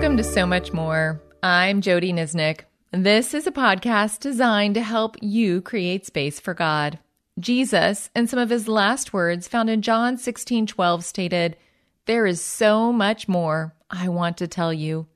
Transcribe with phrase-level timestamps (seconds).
[0.00, 1.20] Welcome to So Much More.
[1.42, 2.60] I'm Jodi Niznik.
[2.90, 6.98] This is a podcast designed to help you create space for God.
[7.38, 11.58] Jesus, in some of his last words found in John 16 12, stated,
[12.06, 15.06] There is so much more I want to tell you.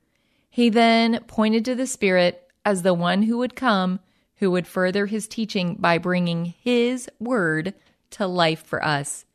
[0.51, 3.99] He then pointed to the Spirit as the one who would come,
[4.35, 7.73] who would further his teaching by bringing his word
[8.11, 9.25] to life for us.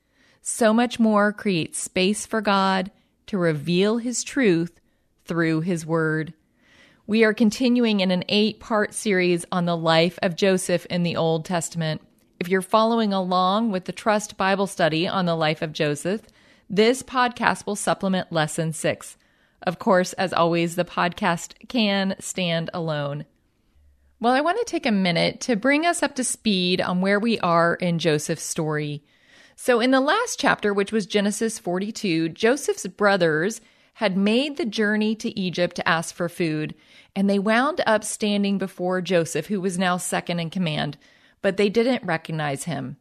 [0.42, 2.92] So much more creates space for God
[3.26, 4.79] to reveal his truth
[5.30, 6.34] through his word.
[7.06, 11.14] We are continuing in an eight part series on the life of Joseph in the
[11.14, 12.02] Old Testament.
[12.40, 16.22] If you're following along with the Trust Bible study on the life of Joseph,
[16.68, 19.16] this podcast will supplement lesson six.
[19.62, 23.24] Of course, as always, the podcast can stand alone.
[24.18, 27.20] Well, I want to take a minute to bring us up to speed on where
[27.20, 29.04] we are in Joseph's story.
[29.54, 33.60] So, in the last chapter, which was Genesis 42, Joseph's brothers
[34.00, 36.74] had made the journey to Egypt to ask for food,
[37.14, 40.96] and they wound up standing before Joseph, who was now second in command,
[41.42, 42.96] but they didn't recognize him.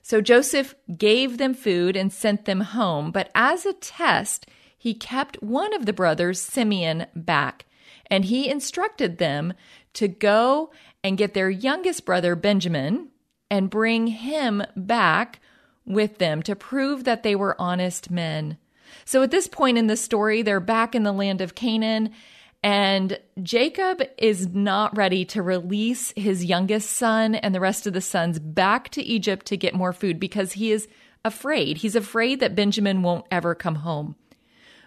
[0.00, 4.46] So Joseph gave them food and sent them home, but as a test,
[4.78, 7.66] he kept one of the brothers, Simeon, back,
[8.06, 9.52] and he instructed them
[9.92, 10.70] to go
[11.04, 13.10] and get their youngest brother, Benjamin,
[13.50, 15.40] and bring him back
[15.84, 18.56] with them to prove that they were honest men.
[19.08, 22.10] So at this point in the story, they're back in the land of Canaan,
[22.62, 28.02] and Jacob is not ready to release his youngest son and the rest of the
[28.02, 30.88] sons back to Egypt to get more food because he is
[31.24, 31.78] afraid.
[31.78, 34.14] He's afraid that Benjamin won't ever come home.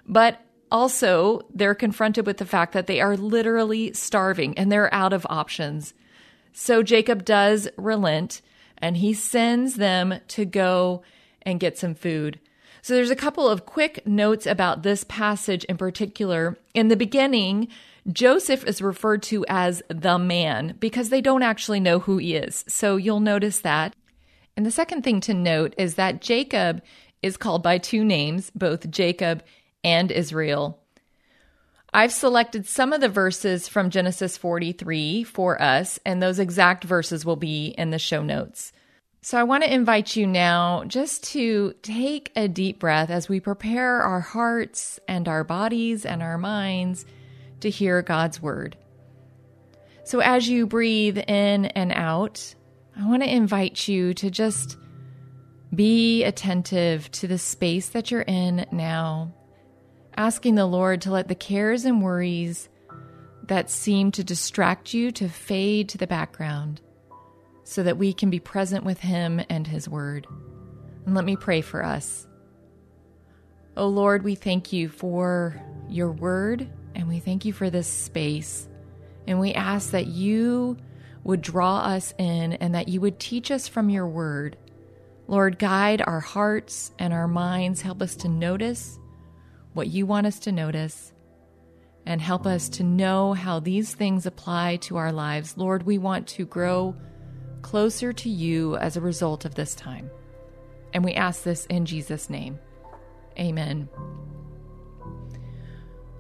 [0.06, 0.40] But
[0.72, 5.26] also, they're confronted with the fact that they are literally starving and they're out of
[5.32, 5.96] options.
[6.54, 8.44] So Jacob does relent
[8.78, 11.02] and he sends them to go
[11.42, 12.40] and get some food.
[12.82, 16.58] So there's a couple of quick notes about this passage in particular.
[16.74, 17.68] In the beginning,
[18.12, 22.66] Joseph is referred to as the man because they don't actually know who he is.
[22.68, 23.96] So you'll notice that.
[24.58, 26.82] And the second thing to note is that Jacob
[27.22, 29.44] is called by two names, both Jacob
[29.84, 30.80] and Israel.
[31.94, 37.26] I've selected some of the verses from Genesis 43 for us, and those exact verses
[37.26, 38.72] will be in the show notes.
[39.24, 43.40] So I want to invite you now just to take a deep breath as we
[43.40, 47.06] prepare our hearts and our bodies and our minds
[47.60, 48.76] to hear God's word.
[50.06, 52.56] So as you breathe in and out,
[53.00, 54.76] I want to invite you to just
[55.74, 59.36] be attentive to the space that you're in now,
[60.18, 62.70] asking the Lord to let the cares and worries
[63.44, 66.82] that seem to distract you to fade to the background
[67.72, 70.28] so that we can be present with Him and His Word.
[71.06, 72.28] And let me pray for us.
[73.78, 75.56] Oh Lord, we thank you for
[75.88, 78.68] your Word and we thank you for this space.
[79.26, 80.76] And we ask that you
[81.24, 84.58] would draw us in and that you would teach us from your Word.
[85.28, 87.82] Lord, guide our hearts and our minds.
[87.82, 89.00] Help us to notice
[89.72, 91.14] what you want us to notice
[92.06, 95.56] and help us to know how these things apply to our lives.
[95.56, 96.98] Lord, we want to grow
[97.62, 100.10] closer to you as a result of this time.
[100.94, 102.60] And we ask this in Jesus' name.
[103.40, 103.90] Amen.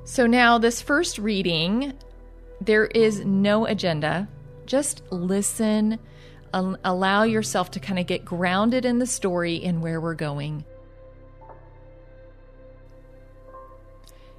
[0.03, 1.94] So now, this first reading,
[2.59, 4.28] there is no agenda.
[4.66, 6.00] Just listen,
[6.53, 10.66] allow yourself to kind of get grounded in the story and where we're going.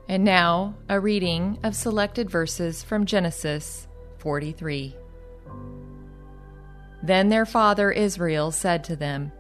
[0.09, 3.87] And now, a reading of selected verses from Genesis
[4.19, 4.97] 43.
[7.03, 9.33] Then their father Israel said to them,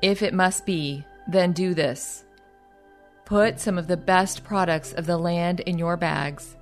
[0.00, 2.24] If it must be, then do this.
[3.24, 6.56] Put some of the best products of the land in your bags,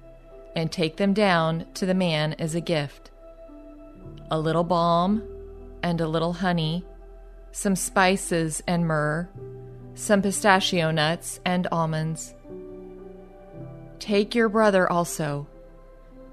[0.56, 3.10] and take them down to the man as a gift
[4.30, 5.22] a little balm
[5.82, 6.84] and a little honey,
[7.52, 9.28] some spices and myrrh,
[9.94, 12.34] some pistachio nuts and almonds.
[13.98, 15.46] Take your brother also,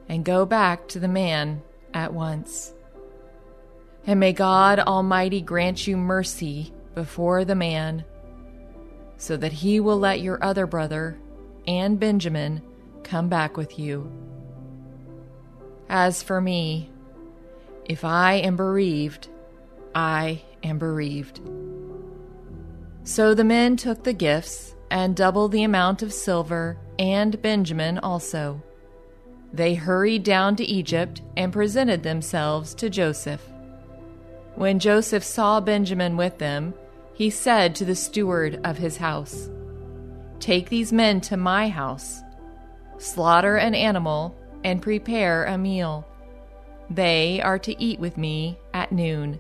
[0.09, 1.62] and go back to the man
[1.94, 2.75] at once.
[4.07, 8.05] And may God Almighty grant you mercy before the man,
[9.17, 11.17] so that he will let your other brother
[11.67, 12.61] and Benjamin
[13.03, 14.11] come back with you.
[15.89, 16.89] As for me,
[17.85, 19.27] if I am bereaved,
[19.93, 21.41] I am bereaved.
[23.03, 28.61] So the men took the gifts and double the amount of silver and Benjamin also.
[29.53, 33.41] They hurried down to Egypt and presented themselves to Joseph.
[34.55, 36.73] When Joseph saw Benjamin with them,
[37.13, 39.49] he said to the steward of his house,
[40.39, 42.21] Take these men to my house.
[42.97, 46.07] slaughter an animal, and prepare a meal.
[46.89, 49.39] They are to eat with me at noon.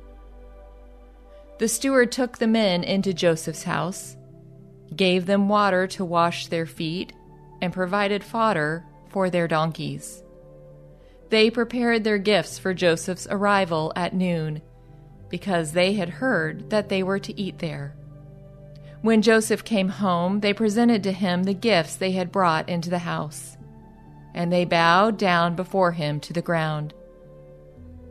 [1.57, 4.17] The steward took the men into Joseph's house,
[4.93, 7.13] gave them water to wash their feet,
[7.61, 10.21] and provided fodder for their donkeys.
[11.29, 14.61] They prepared their gifts for Joseph's arrival at noon,
[15.29, 17.95] because they had heard that they were to eat there.
[19.01, 22.99] When Joseph came home, they presented to him the gifts they had brought into the
[22.99, 23.57] house,
[24.33, 26.93] and they bowed down before him to the ground.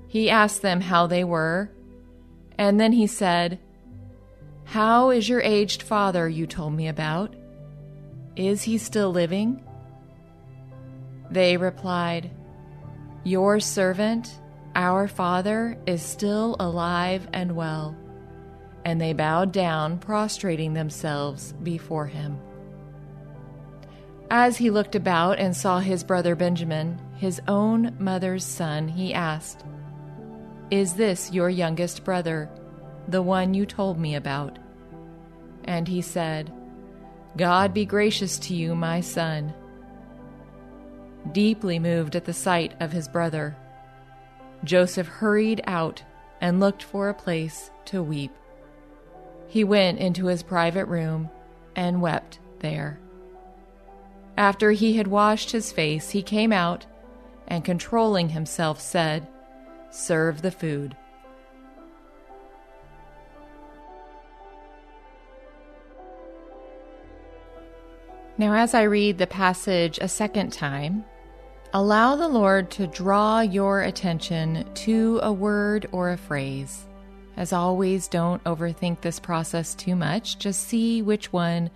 [0.06, 1.70] He asked them how they were,
[2.56, 3.58] and then he said,
[4.64, 7.34] How is your aged father you told me about?
[8.37, 9.64] Is he still living?
[11.31, 12.31] They replied,
[13.25, 14.38] Your servant,
[14.75, 17.97] our father, is still alive and well.
[18.85, 22.38] And they bowed down, prostrating themselves before him.
[24.31, 29.65] As he looked about and saw his brother Benjamin, his own mother's son, he asked,
[30.71, 32.50] Is this your youngest brother,
[33.09, 34.59] the one you told me about?
[35.65, 36.53] And he said,
[37.37, 39.55] God be gracious to you, my son
[41.32, 43.56] deeply moved at the sight of his brother.
[44.64, 46.02] Joseph hurried out
[46.40, 48.32] and looked for a place to weep.
[49.46, 51.31] He went into his private room
[51.76, 52.99] and wept there.
[54.37, 56.87] After he had washed his face, he came out
[57.46, 59.26] and, controlling himself, said,
[59.90, 60.96] Serve the food.
[68.37, 71.05] Now, as I read the passage a second time,
[71.76, 76.87] Allow the Lord to draw your attention to a word or a phrase.
[77.37, 80.38] As always, don't overthink this process too much.
[80.38, 81.69] Just see which one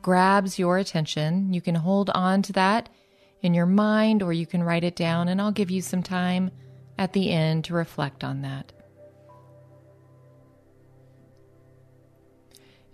[0.00, 1.52] grabs your attention.
[1.52, 2.88] You can hold on to that
[3.42, 6.50] in your mind or you can write it down, and I'll give you some time
[6.96, 8.72] at the end to reflect on that.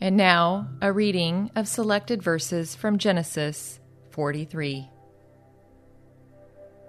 [0.01, 3.79] And now, a reading of selected verses from Genesis
[4.11, 4.89] 43.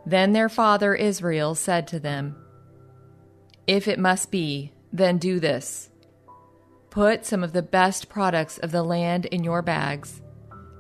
[0.05, 2.35] Then their father Israel said to them,
[3.67, 5.89] If it must be, then do this.
[6.89, 10.21] Put some of the best products of the land in your bags,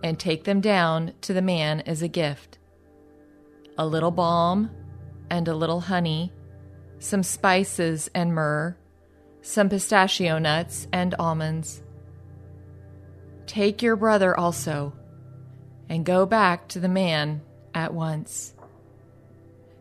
[0.03, 2.57] and take them down to the man as a gift
[3.77, 4.69] a little balm
[5.29, 6.31] and a little honey,
[6.99, 8.75] some spices and myrrh,
[9.41, 11.81] some pistachio nuts and almonds.
[13.47, 14.93] Take your brother also,
[15.89, 17.41] and go back to the man
[17.73, 18.53] at once.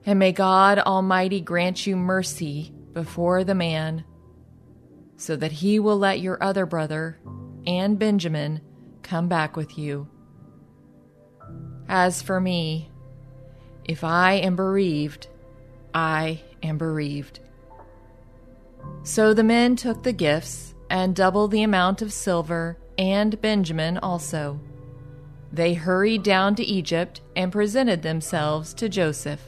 [0.07, 4.05] And may God Almighty grant you mercy before the man,
[5.17, 7.21] so that he will let your other brother
[7.67, 8.61] and Benjamin
[9.03, 10.09] come back with you.
[11.89, 12.91] As for me,
[13.85, 15.27] if I am bereaved,
[15.93, 17.41] I am bereaved.
[19.03, 24.61] So the men took the gifts and double the amount of silver, and Benjamin also.
[25.53, 29.41] They hurried down to Egypt and presented themselves to Joseph.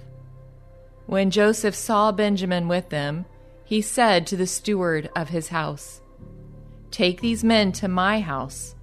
[1.06, 3.26] When Joseph saw Benjamin with them,
[3.64, 6.00] he said to the steward of his house,
[6.90, 8.74] Take these men to my house,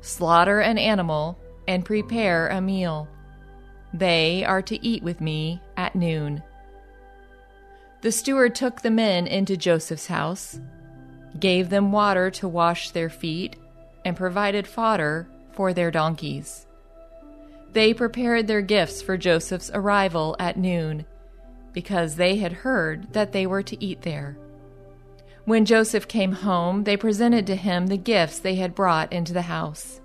[0.00, 3.08] slaughter an animal, and prepare a meal.
[3.92, 6.42] They are to eat with me at noon.
[8.00, 10.60] The steward took the men into Joseph's house,
[11.38, 13.56] gave them water to wash their feet,
[14.04, 16.66] and provided fodder for their donkeys.
[17.72, 21.06] They prepared their gifts for Joseph's arrival at noon
[21.74, 24.38] because they had heard that they were to eat there.
[25.44, 29.42] When Joseph came home, they presented to him the gifts they had brought into the
[29.42, 30.00] house,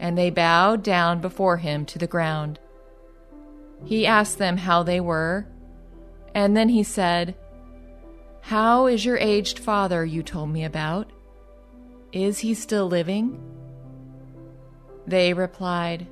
[0.00, 2.58] and they bowed down before him to the ground.
[3.84, 5.46] He asked them how they were,
[6.34, 7.36] and then he said,
[8.40, 11.12] How is your aged father you told me about?
[12.12, 13.40] Is he still living?
[15.06, 16.08] They replied,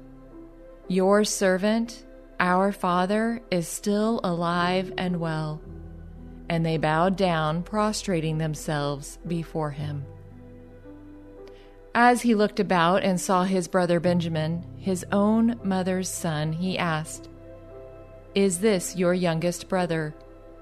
[0.86, 2.04] Your servant
[2.44, 5.62] our Father is still alive and well.
[6.46, 10.04] And they bowed down, prostrating themselves before him.
[11.94, 17.30] As he looked about and saw his brother Benjamin, his own mother's son, he asked,
[18.34, 20.14] Is this your youngest brother,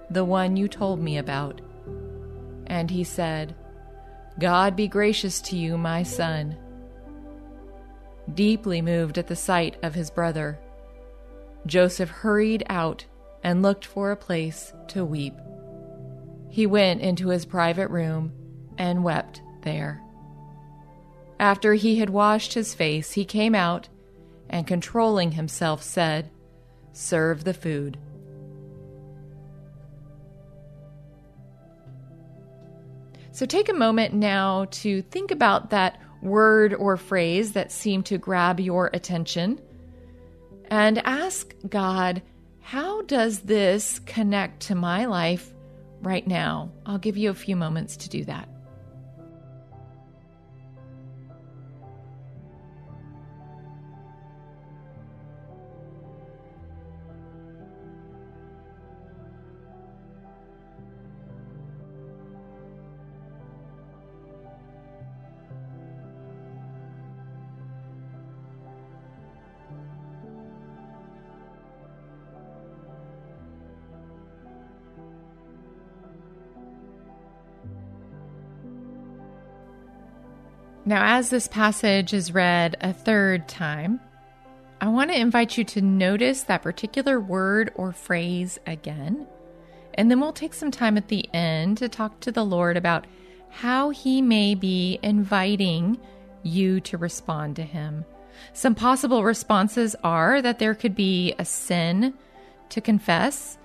[0.08, 1.60] the one you told me about?
[2.68, 3.56] And he said,
[4.38, 6.56] God be gracious to you, my son.
[8.32, 10.60] Deeply moved at the sight of his brother,
[11.66, 13.04] Joseph hurried out
[13.42, 15.34] and looked for a place to weep.
[16.48, 18.32] He went into his private room
[18.78, 20.02] and wept there.
[21.40, 23.88] After he had washed his face, he came out
[24.48, 26.30] and controlling himself, said,
[26.92, 27.98] Serve the food.
[33.32, 38.18] So take a moment now to think about that word or phrase that seemed to
[38.18, 39.58] grab your attention
[40.72, 42.22] and ask God,
[42.62, 45.52] how does this connect to my life
[46.00, 46.72] right now?
[46.86, 48.48] I'll give you a few moments to do that.
[80.84, 84.00] Now, as this passage is read a third time,
[84.80, 89.28] I want to invite you to notice that particular word or phrase again.
[89.94, 93.06] And then we'll take some time at the end to talk to the Lord about
[93.48, 96.00] how He may be inviting
[96.42, 98.04] you to respond to Him.
[98.52, 102.14] Some possible responses are that there could be a sin
[102.70, 103.56] to confess,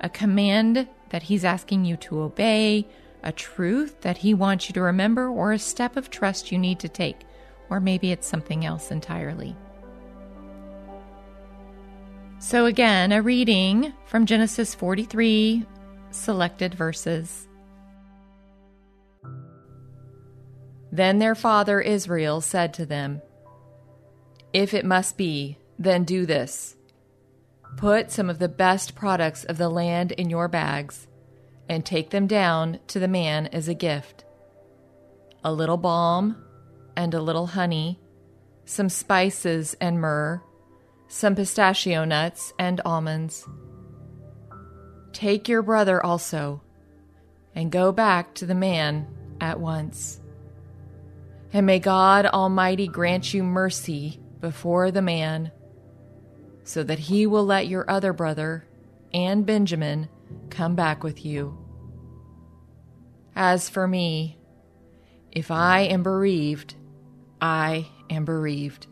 [0.00, 2.86] a command that He's asking you to obey,
[3.22, 6.78] a truth that He wants you to remember, or a step of trust you need
[6.80, 7.20] to take,
[7.70, 9.56] or maybe it's something else entirely.
[12.38, 15.64] So, again, a reading from Genesis 43,
[16.10, 17.46] selected verses.
[20.90, 23.22] Then their father Israel said to them,
[24.52, 26.76] If it must be, then do this.
[27.76, 31.06] Put some of the best products of the land in your bags
[31.68, 34.24] and take them down to the man as a gift
[35.44, 36.36] a little balm
[36.96, 37.98] and a little honey,
[38.64, 40.40] some spices and myrrh,
[41.08, 43.46] some pistachio nuts and almonds.
[45.12, 46.62] Take your brother also,
[47.54, 49.06] and go back to the man
[49.40, 50.20] at once.
[51.52, 55.50] And may God Almighty grant you mercy before the man,
[56.64, 58.64] so that he will let your other brother
[59.12, 60.08] and Benjamin
[60.50, 61.58] come back with you.
[63.34, 64.38] As for me,
[65.30, 66.74] if I am bereaved,
[67.40, 68.86] I am bereaved.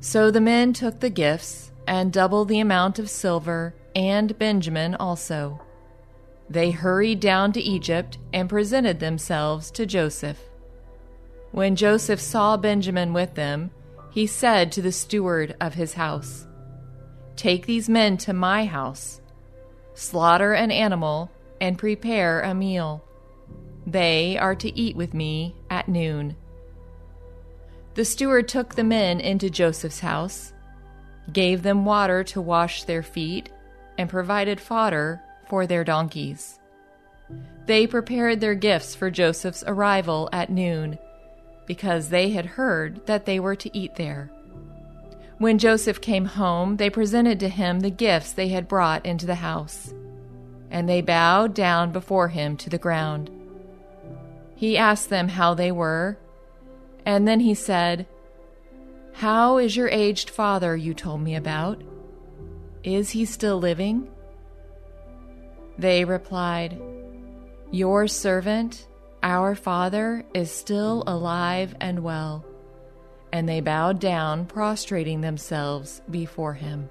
[0.00, 5.60] So the men took the gifts and double the amount of silver, and Benjamin also.
[6.50, 10.38] They hurried down to Egypt and presented themselves to Joseph.
[11.52, 13.70] When Joseph saw Benjamin with them,
[14.10, 16.46] he said to the steward of his house,
[17.36, 19.21] Take these men to my house,
[19.94, 21.30] slaughter an animal
[21.60, 23.04] and prepare a meal.
[23.86, 26.36] They are to eat with me at noon.
[27.94, 30.52] The steward took the men into Joseph's house,
[31.32, 33.50] gave them water to wash their feet,
[33.98, 36.58] and provided fodder for their donkeys.
[37.66, 40.98] They prepared their gifts for Joseph's arrival at noon,
[41.66, 44.30] because they had heard that they were to eat there.
[45.42, 49.34] When Joseph came home, they presented to him the gifts they had brought into the
[49.34, 49.92] house
[50.70, 53.28] and they bowed down before him to the ground.
[54.54, 56.16] He asked them how they were,
[57.04, 58.06] and then he said,
[59.14, 61.82] How is your aged father you told me about?
[62.84, 64.08] Is he still living?
[65.76, 66.80] They replied,
[67.72, 68.86] Your servant,
[69.24, 72.44] our father, is still alive and well.
[73.32, 76.90] And they bowed down, prostrating themselves before him.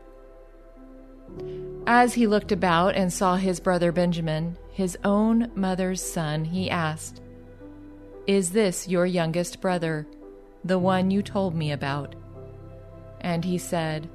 [1.87, 7.21] As he looked about and saw his brother Benjamin, his own mother's son, he asked,
[8.27, 10.07] Is this your youngest brother,
[10.63, 12.15] the one you told me about?
[13.19, 14.09] And he said,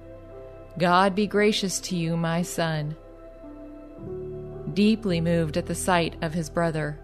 [0.78, 2.96] God be gracious to you, my son.
[4.74, 6.98] Deeply moved at the sight of his brother,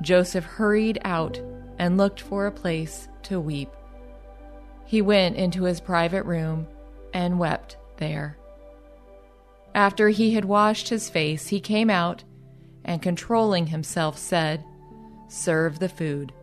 [0.00, 1.40] Joseph hurried out
[1.78, 3.68] and looked for a place to weep.
[4.92, 6.66] He went into his private room
[7.14, 8.36] and wept there.
[9.74, 12.24] After he had washed his face, he came out
[12.84, 14.62] and, controlling himself, said,
[15.28, 16.34] Serve the food.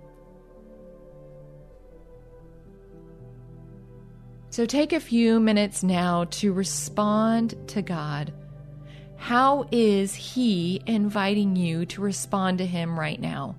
[4.49, 8.33] So take a few minutes now to respond to God.
[9.17, 13.57] How is He inviting you to respond to Him right now?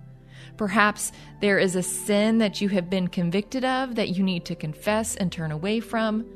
[0.61, 4.55] Perhaps there is a sin that you have been convicted of that you need to
[4.55, 6.27] confess and turn away from.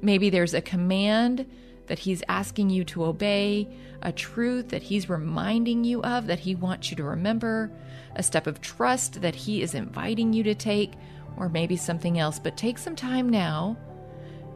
[0.00, 1.50] Maybe there's a command
[1.88, 3.66] that He's asking you to obey,
[4.00, 7.72] a truth that He's reminding you of that He wants you to remember,
[8.14, 10.92] a step of trust that He is inviting you to take.
[11.36, 13.76] or maybe something else, but take some time now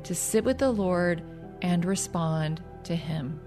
[0.05, 1.21] to sit with the Lord
[1.63, 3.41] and respond to Him.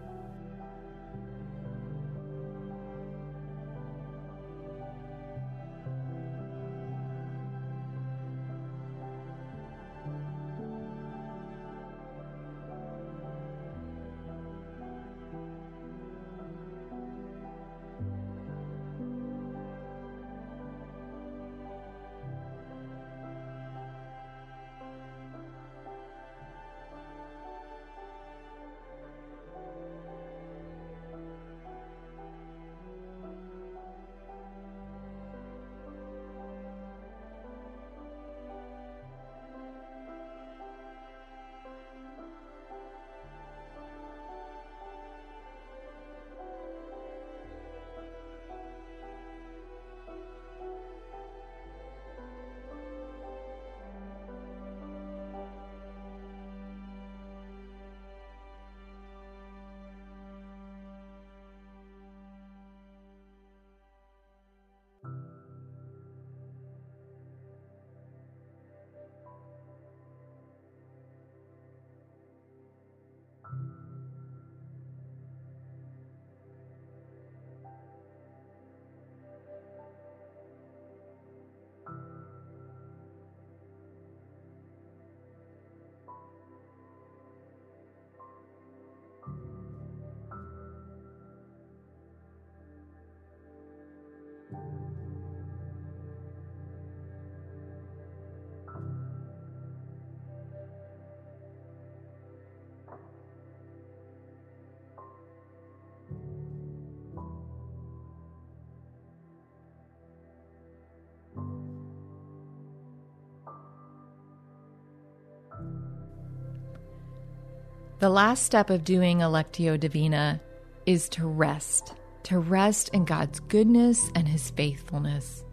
[117.99, 120.39] The last step of doing Lectio Divina
[120.85, 125.43] is to rest, to rest in God's goodness and His faithfulness.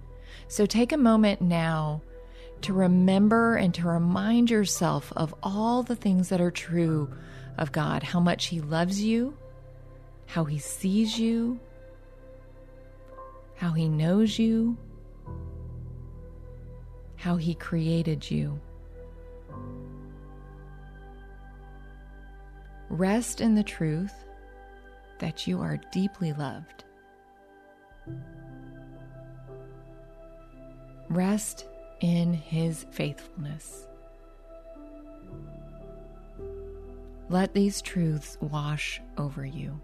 [0.46, 2.02] So take a moment now
[2.60, 7.12] to remember and to remind yourself of all the things that are true
[7.58, 9.36] of God how much He loves you,
[10.26, 11.58] how He sees you,
[13.56, 14.76] how He knows you,
[17.16, 18.60] how He created you.
[22.96, 24.24] Rest in the truth
[25.18, 26.84] that you are deeply loved.
[31.10, 31.66] Rest
[32.00, 33.86] in His faithfulness.
[37.28, 39.78] Let these truths wash over you.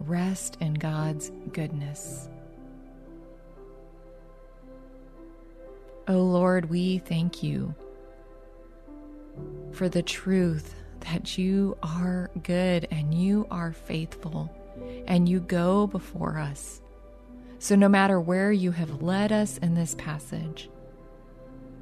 [0.00, 2.28] Rest in God's goodness.
[6.08, 7.74] O oh Lord, we thank you
[9.72, 14.54] for the truth that you are good and you are faithful
[15.06, 16.80] and you go before us.
[17.58, 20.70] So, no matter where you have led us in this passage,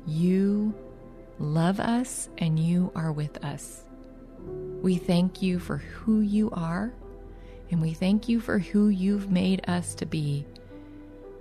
[0.06, 0.74] you
[1.38, 3.84] love us and you are with us.
[4.82, 6.92] We thank you for who you are,
[7.70, 10.46] and we thank you for who you've made us to be.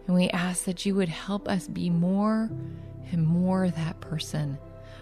[0.06, 2.50] And we ask that you would help us be more
[3.12, 4.58] and more that person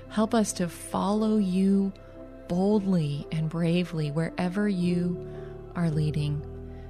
[0.09, 1.91] Help us to follow you
[2.47, 5.27] boldly and bravely wherever you
[5.75, 6.45] are leading.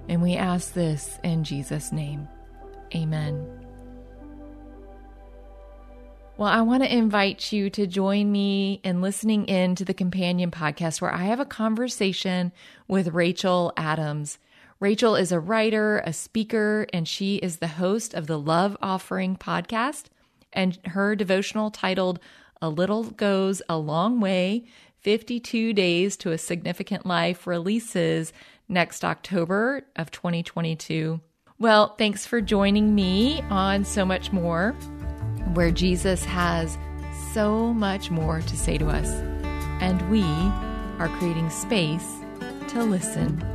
[0.07, 2.27] And we ask this in Jesus' name.
[2.93, 3.65] Amen.
[6.37, 10.51] Well, I want to invite you to join me in listening in to the Companion
[10.51, 12.51] podcast where I have a conversation
[12.89, 14.37] with Rachel Adams.
[14.81, 19.37] Rachel is a writer, a speaker, and she is the host of the Love Offering
[19.37, 20.07] podcast.
[20.51, 22.19] And her devotional titled
[22.61, 24.65] a Little Goes a Long Way
[25.01, 28.33] 52 Days to a Significant Life releases
[28.67, 31.21] next October of 2022.
[31.59, 34.71] Well, thanks for joining me on So Much More,
[35.53, 36.77] where Jesus has
[37.33, 39.09] so much more to say to us,
[39.79, 40.23] and we
[40.99, 42.15] are creating space
[42.69, 43.54] to listen.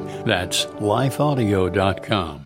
[0.25, 2.45] That's lifeaudio.com.